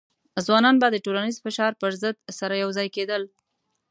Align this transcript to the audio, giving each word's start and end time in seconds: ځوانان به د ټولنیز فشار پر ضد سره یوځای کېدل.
ځوانان 0.45 0.75
به 0.81 0.87
د 0.91 0.97
ټولنیز 1.05 1.35
فشار 1.45 1.71
پر 1.81 1.91
ضد 2.01 2.15
سره 2.39 2.55
یوځای 2.63 2.87
کېدل. 2.95 3.21